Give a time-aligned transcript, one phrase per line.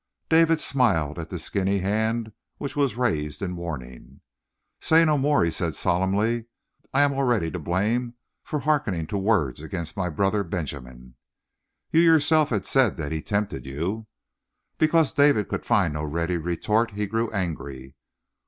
[0.29, 4.21] But David smiled at the skinny hand which was raised in warning.
[4.79, 6.45] "Say no more," he said solemnly.
[6.91, 11.17] "I am already to blame for hearkening to words against my brother Benjamin."
[11.91, 14.07] "You yourself had said that he tempted you."
[14.79, 17.93] Because David could find no ready retort he grew angry.